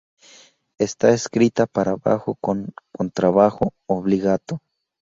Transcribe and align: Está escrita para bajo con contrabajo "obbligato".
Está 0.79 1.11
escrita 1.11 1.67
para 1.67 1.95
bajo 1.95 2.33
con 2.33 2.71
contrabajo 2.91 3.71
"obbligato". 3.87 4.59